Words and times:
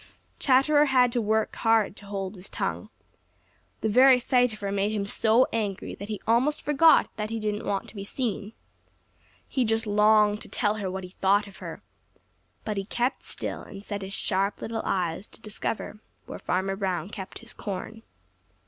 Chatterer 0.39 0.85
had 0.85 1.13
hard 1.13 1.23
work 1.23 1.51
to 1.51 2.05
hold 2.07 2.33
his 2.35 2.49
tongue. 2.49 2.89
The 3.81 3.87
very 3.87 4.19
sight 4.19 4.51
of 4.51 4.59
her 4.61 4.71
made 4.71 4.91
him 4.91 5.05
so 5.05 5.45
angry 5.53 5.93
that 5.93 6.07
he 6.07 6.19
almost 6.25 6.63
forgot 6.63 7.07
that 7.17 7.29
he 7.29 7.39
didn't 7.39 7.67
want 7.67 7.87
to 7.89 7.95
be 7.95 8.03
seen. 8.03 8.53
He 9.47 9.63
just 9.63 9.85
longed 9.85 10.41
to 10.41 10.49
tell 10.49 10.77
her 10.77 10.89
what 10.89 11.03
he 11.03 11.11
thought 11.11 11.45
of 11.45 11.57
her. 11.57 11.83
But 12.65 12.77
he 12.77 12.85
kept 12.85 13.21
still 13.21 13.61
and 13.61 13.83
set 13.83 14.01
his 14.01 14.13
sharp 14.15 14.59
little 14.59 14.81
eyes 14.85 15.27
to 15.27 15.39
discover 15.39 15.99
where 16.25 16.39
Farmer 16.39 16.75
Brown 16.75 17.09
kept 17.09 17.37
his 17.37 17.53
corn. 17.53 18.01